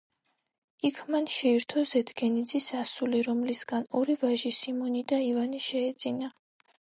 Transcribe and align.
იქ 0.87 1.01
მან 1.15 1.27
შეირთო 1.33 1.83
ზედგენიძის 1.89 2.69
ასული, 2.79 3.21
რომლისგან 3.29 3.85
ორი 4.01 4.17
ვაჟი, 4.23 4.53
სიმონი 4.61 5.07
და 5.13 5.23
ივანე 5.27 5.61
შეეძინა. 5.69 6.33